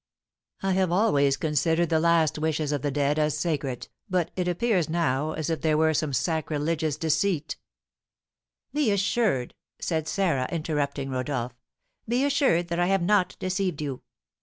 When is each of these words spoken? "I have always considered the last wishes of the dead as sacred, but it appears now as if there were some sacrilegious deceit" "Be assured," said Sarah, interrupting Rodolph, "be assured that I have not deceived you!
"I 0.63 0.71
have 0.71 0.91
always 0.91 1.37
considered 1.37 1.89
the 1.89 1.99
last 1.99 2.39
wishes 2.39 2.71
of 2.71 2.81
the 2.81 2.89
dead 2.89 3.19
as 3.19 3.37
sacred, 3.37 3.87
but 4.09 4.31
it 4.35 4.47
appears 4.47 4.89
now 4.89 5.33
as 5.33 5.51
if 5.51 5.61
there 5.61 5.77
were 5.77 5.93
some 5.93 6.11
sacrilegious 6.11 6.97
deceit" 6.97 7.57
"Be 8.73 8.89
assured," 8.89 9.53
said 9.79 10.07
Sarah, 10.07 10.47
interrupting 10.51 11.11
Rodolph, 11.11 11.53
"be 12.07 12.25
assured 12.25 12.69
that 12.69 12.79
I 12.79 12.87
have 12.87 13.03
not 13.03 13.35
deceived 13.37 13.79
you! 13.79 14.01